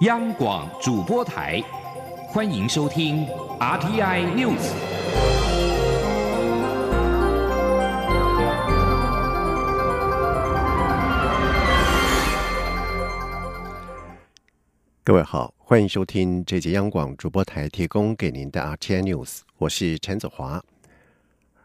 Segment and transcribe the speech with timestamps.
[0.00, 1.58] 央广主播台，
[2.28, 3.26] 欢迎收听
[3.58, 4.60] RTI News。
[15.02, 20.62] 各位好，欢迎收听这节央广主播台提供给您的 RTI News，我是陈子华。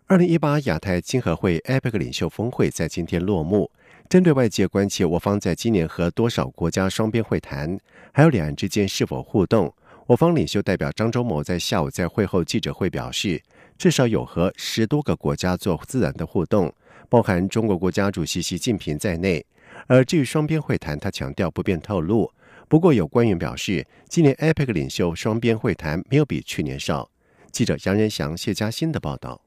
[0.08, 3.70] 二零一八亚太经合会 APEC 领袖峰会在今天落幕。
[4.12, 7.80] 针对外界关切我方在今年和多少国家双边会谈，
[8.12, 9.74] 还有两岸之间是否互动，
[10.06, 13.42] 我方领袖代表张忠谋在下午在会后记者会表示，
[13.78, 16.70] 至少有和十多个国家做自然的互动，
[17.08, 19.46] 包含中国国家主席习近平在内。
[19.88, 22.30] 而至于双边会谈，他强调不便透露。
[22.68, 27.10] 不过有官员表示，今年 APEC 领袖双边会谈没有比去年少。
[27.54, 29.42] 记者杨仁祥、谢嘉欣的报道。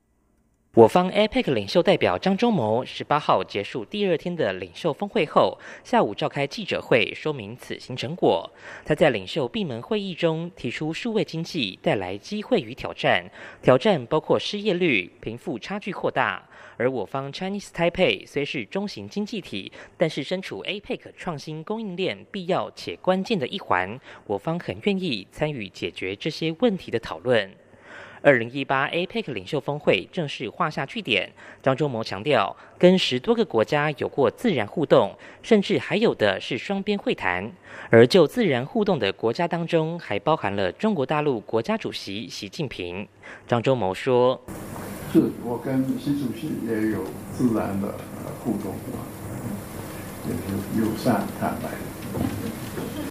[0.74, 8.50] 我方 APEC 领袖代表张忠谋十八号结束第二天的领袖峰会后，下午召开记者会，说明此行成果。
[8.84, 13.25] 他在领袖闭门会议中提出，数位经济带来机会与挑战，
[13.62, 16.42] 挑战包括失业率、贫富差距扩大。
[16.77, 27.48] 而我方 Chinese Taipei 虽是中型经济体，但是身处 APEC 创新供应链必要且关键的一环，我方很愿意参与解决这些问题的讨论。
[28.25, 31.30] 二零一八 APEC 领袖峰会正式画下句点。
[31.62, 37.53] 张忠谋强调，跟十多个国家有过自然互动，甚至还有的是双边会谈。
[37.91, 43.06] 而就自然互动的国家当中，还包含了中国大陆国家主席习近平。
[43.47, 44.41] 张忠谋说
[45.12, 47.94] ：“是我跟习主席也有自然的
[48.42, 48.75] 互动，
[50.27, 51.69] 也是友善坦白。”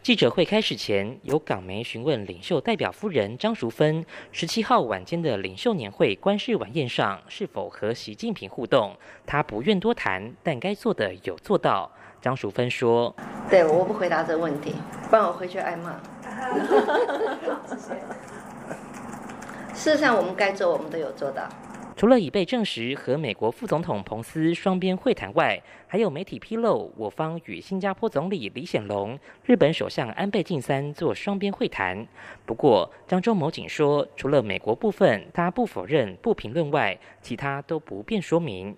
[0.03, 11.89] 记者会开始前，有港媒询问领袖代表夫人张淑芬，十七号晚间的领袖年会官事晚宴上是否和习近平互动，她不愿多谈，但该做的有做到。
[12.21, 13.15] 张淑芬说
[13.49, 14.75] ：“对，我不回答这个问题，
[15.09, 15.95] 不然我回去挨骂。
[19.73, 21.47] 事实上，我们该做，我们都有做到。”
[21.95, 32.05] 除了已被证实和美国副总统彭斯双边会谈外，还有媒体披露，我方与新加坡总理李显龙、日本首相安倍晋三做双边会谈。
[32.45, 38.75] 不过，张忠谋仅说，除了美国部分，他不否认、不评论外，其他都不便说明。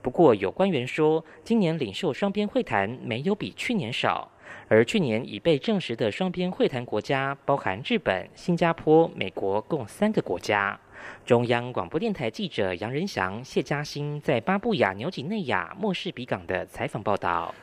[0.00, 4.30] 不过，有官员说，今年领袖双边会谈没有比去年少，
[4.68, 10.78] 而去年已被证实的双边会谈国家包含日本、新加坡、美国共三个国家。
[11.24, 17.54] 中央广播电台记者杨仁祥、谢嘉欣在巴布亚纽几内亚莫氏比港的采访报道。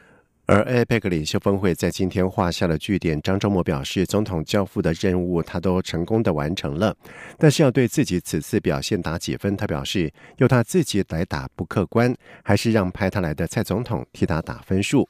[0.46, 3.22] 而 APEC 领袖峰会在今天画下了句点。
[3.22, 6.96] 张忠谋表示，总统交付的任务他都成功的完成了，
[7.38, 12.12] 但是要对自己此次表现打几分，他表示由他自己来打不客观，
[12.44, 15.08] 还是让派他来的蔡总统替他打分数。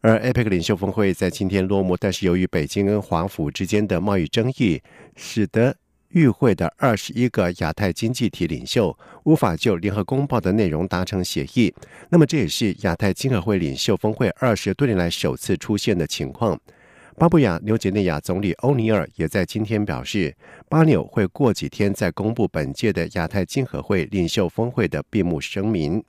[0.00, 4.80] 而 APEC 领袖峰会在今天落幕，但是由于北京跟华府之间的贸易争议，
[5.16, 5.76] 使得
[6.10, 11.72] 与会的二十一个亚太经济体领袖无法就联合公报的内容达成协议，
[12.08, 16.58] 那么这也是亚太经合会领袖峰会二十多年来首次出现的情况。
[17.16, 20.34] 巴布亚纽几内亚总理欧尼尔也在今天表示，
[20.68, 26.02] 巴纽会过几天再公布本届的亚太经合会领袖峰会的闭幕声明。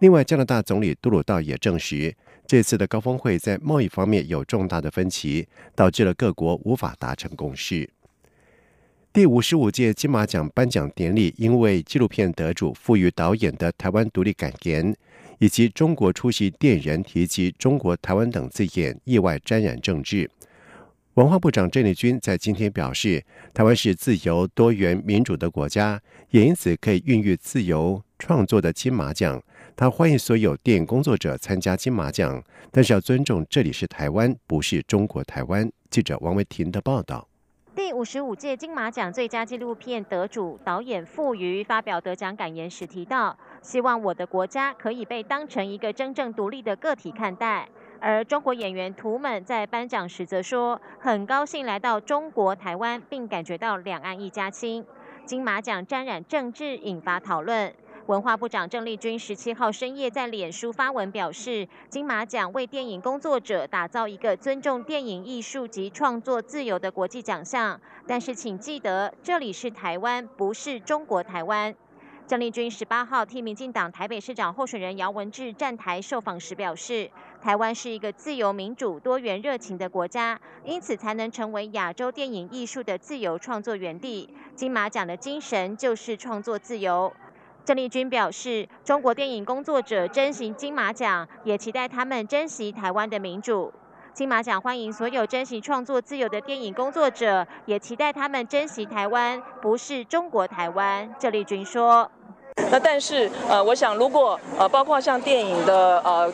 [0.00, 2.14] 另外，加拿大总理杜鲁道也证实，
[2.46, 7.88] 这次的高峰会在贸易方面有重大的分歧，导致了各国无法达成共识。
[9.12, 14.96] 第五十五届金马奖颁奖典礼，因为纪录片得主赋予导演的台湾独立感言，
[15.38, 20.30] 以及中国出席电影人提及中国台湾等字眼，意外沾染政治。
[21.14, 26.00] 文化部长郑丽君在今天表示，台湾是自由、多元、民主的国家，
[26.30, 29.42] 也因此可以孕育自由创作的金马奖。
[29.76, 35.70] 他欢迎所有电影工作者参加金马奖，但是要尊重这里是台湾，不是中国台湾。
[35.90, 37.28] 记者王维婷的报道。
[37.74, 47.66] 第五十五届金马奖最佳纪录片得主导演傅余发表得奖感言时提到，希望我的国家可以被当成一个真正独立的个体看待。
[47.98, 54.84] 而中国演员图们在颁奖时则说，很高兴来到中国台湾，并感觉到两岸一家亲。
[55.24, 57.72] 金马奖沾染政治，引发讨论。
[58.06, 67.80] 文化部长郑丽君十七号深夜在脸书发文表示，金马奖为电影工作者打造一个尊重电影艺术及创作自由的国际奖项。
[68.04, 71.72] 但是，请记得，这里是台湾，不是中国台湾。
[72.26, 77.08] 郑丽君十八号替民进党台北市长候选人姚文智站台受访时表示，
[77.40, 84.28] 台湾是一个自由、民主、多元、热情的国家，因此才能成为亚洲电影艺术的自由创作园地。
[84.56, 87.12] 金马奖的精神就是创作自由。
[87.64, 93.72] 郑丽君表示，中国电影工作者珍惜金马奖，也期待他们珍惜台湾的民主。
[94.12, 101.14] 金马奖欢迎所有珍惜创作自由的电影工作者，也期待他们珍惜台湾，不是中国台湾。
[101.20, 102.10] 郑丽君说。
[102.70, 106.30] 那但是呃，我想如果呃，包括像电影的呃，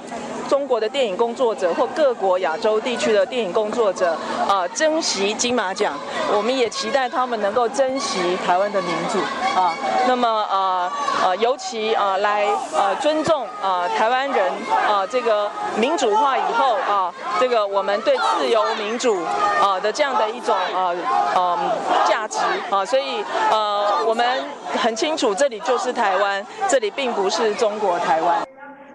[0.48, 4.16] 中国的电影工作者或各国亚洲地区的电影工作者
[4.48, 5.98] 呃，珍惜金马奖，
[6.36, 9.18] 我们也期待他们能够珍惜台湾的民主
[9.58, 9.74] 啊。
[10.06, 10.90] 那么呃
[11.24, 14.52] 呃，尤其啊来呃尊重啊台湾人
[14.88, 19.22] 啊这个民主化以后啊，这个我们对自由民主
[19.60, 20.96] 啊的这样的一种呃
[21.34, 21.58] 呃
[22.06, 22.38] 价值
[22.70, 25.88] 啊，所以呃我们很清楚这里就是。
[25.98, 28.46] 台湾，这里并不是中国台湾。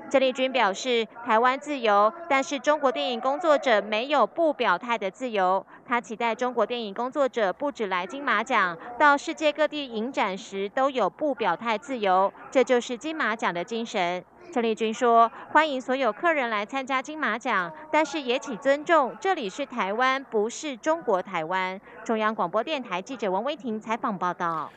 [0.10, 5.66] 郑丽君表示，台湾自由，但是中国电影工作者没有不表态的自由。
[5.94, 14.26] 他期待中国电影工作者不止来金马奖，到世界各地影展时都有不表态自由，这就是金马奖的精神。
[14.52, 24.72] 陈丽君说：“欢迎所有客人来参加金马奖，但是也请尊重，这里是台湾，不是中国台湾。”中央广播电台记者王威婷采访报道。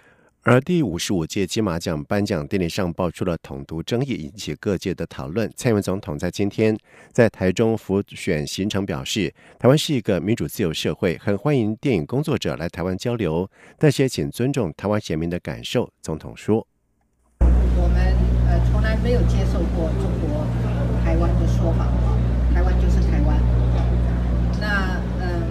[0.49, 5.51] 而第五十五届金马奖颁奖典礼上爆出了统独争议，引起各界的讨论。
[5.57, 6.79] 蔡英文总统在今天
[7.11, 15.91] 在台中辅选行程表示，台湾是一个民主自由社会，很欢迎电影工作者来台湾交流，但是也请尊重台湾人民的感受。
[16.01, 16.65] 总统说
[17.43, 17.99] ：“我们
[18.49, 20.47] 呃从来没有接受过中国
[21.05, 21.89] 台湾的说法，
[22.55, 23.37] 台湾就是台湾。
[24.61, 25.43] 那嗯，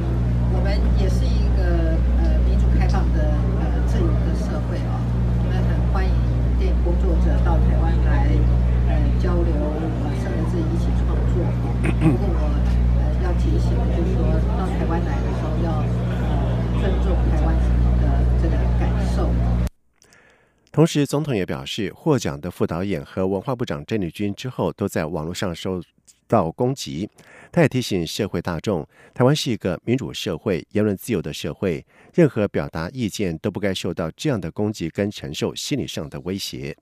[0.53, 3.35] 我们也是一个呃民主开放的。”
[4.67, 4.97] 会啊，
[5.37, 6.11] 我们很欢迎
[6.57, 8.25] 电影工作者到台湾来
[8.89, 9.53] 呃交流，
[10.01, 11.45] 呃甚至一起创作。
[12.01, 12.49] 不过我
[12.97, 14.25] 呃要提醒，就是说
[14.57, 15.69] 到台湾来的时候要
[16.17, 17.53] 呃尊重台湾
[18.01, 19.29] 的这个感受。
[20.75, 25.81] 同时，总统也表示，获奖的副导演和文化部长郑丽君之后都在网络上受。
[26.27, 27.07] 到攻击，
[27.51, 31.85] 他也提醒社会大众，台湾是一个民主社会、言论自由的社会，
[32.15, 36.75] 任何表达意见都不该受到这样的攻击跟承受心理上的威胁。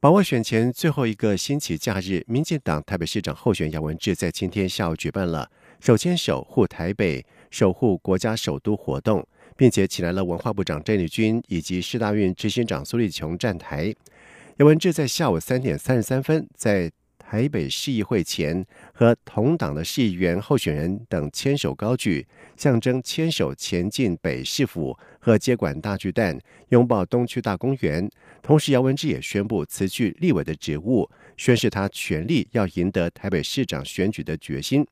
[0.00, 9.28] 把握选前最后一个星期假日，民进党台北市长候选杨文志在今天下午举办了“手牵手护台北，守护国家首都”活动，
[9.58, 13.94] 并且请来了文化部长郑丽君以及市大运执行长苏立琼站台。
[14.56, 16.90] 杨文智在下午三点三十三分在。
[17.30, 18.64] 台北市议会前，
[18.94, 22.26] 和同党的市议员候选人等牵手高举，
[22.56, 26.38] 象征牵手前进北市府和接管大巨蛋，
[26.70, 28.08] 拥抱东区大公园。
[28.40, 31.06] 同时，姚文智也宣布辞去立委的职务，
[31.36, 34.86] 宣示他全力要赢得台北市长选举的决心。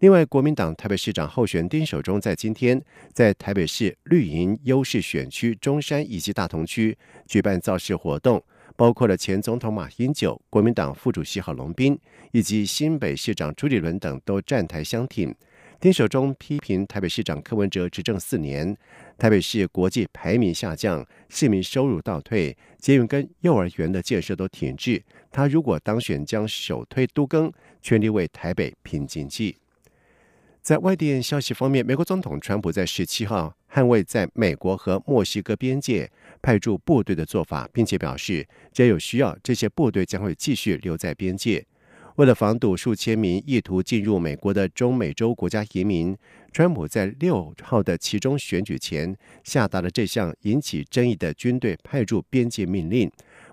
[0.00, 2.82] 另外，国民党台北市长候选丁守中在今天
[3.14, 6.96] 在台北市绿营优势选区中山以及大同区
[7.26, 8.42] 举办造势活动。
[8.76, 11.98] 包括了前总统马英九、国民党副主席郝龙斌
[12.32, 15.34] 以及新北市长朱立伦等都站台相挺。
[15.80, 18.76] 丁守中批评台北市长柯文哲执政四年，
[19.16, 25.02] 台北市国际排名下降，市民收入倒退，捷运跟幼儿园的建设都停滞。
[25.32, 27.50] 他如果当选，将首推都更，
[27.80, 29.56] 全力为台北拼经济。
[30.66, 36.10] 在外电消息方面，美国总统川普在十七号捍卫在美国和墨西哥边界。
[36.42, 41.64] 派驻部队的做法，并且表示，只要有需要，这些部队将会继续留在边界。
[42.16, 46.16] 为了防堵数千名意图进入美国的中美洲国家移民，
[46.50, 53.08] 川普在六号的其中选举前下达了这项引起争议的军队派驻边界命令。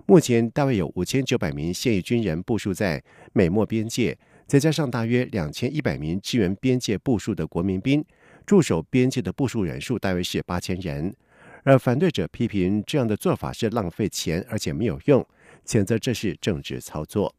[0.06, 3.00] 目前大约有五千九百名现役军人部署在
[3.32, 8.04] 美墨边界，再加上大约两千一百名支援边界部署的国民兵，
[8.44, 11.14] 驻守边界的部署人数大约是八千人。
[11.62, 15.26] 而反对者批评这样的做法是浪费钱，而且没有用，
[15.64, 17.34] 谴责这是政治操作。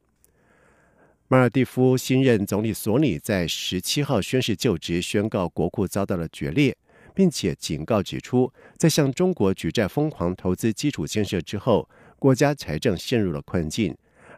[1.27, 6.75] 马尔蒂夫新任总理索尼在十七号宣誓就职，宣告国库遭到了决裂，
[7.13, 13.95] 并且警告指出，在向中国举债疯狂投资基础建设之后，国家财政陷入了困境。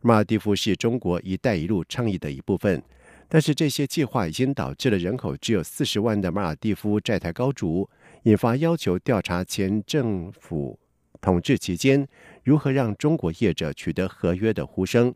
[0.07, 2.81] 马尔蒂夫是中国“一带一路”倡议的一部分，
[3.27, 7.89] 但是这些计划已经导致了人口只有四十万的马尔蒂夫债台高筑。
[8.23, 10.79] 引发要求调查前政府
[11.19, 12.07] 统治期间
[12.45, 15.13] 如何让中国业者取得合约的呼声。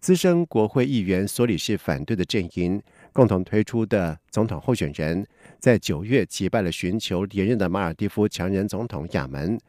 [0.00, 2.80] 资深国会议员索里是反对的阵营，
[3.12, 5.26] 共同推出的总统候选人，
[5.58, 9.60] 在九月击败了寻求连任的马尔蒂夫强人总统亚门。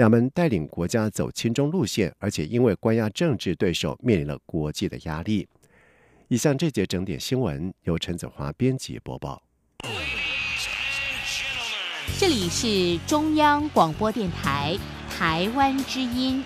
[0.00, 5.46] 亚门带领国家走亲中路线，而且因为关押政治对手，面临了国际的压力。
[6.28, 9.42] 以上这节整点新闻由陈子华编辑播报。
[12.18, 14.74] 这里是中央广播电台
[15.10, 16.42] 台湾之音。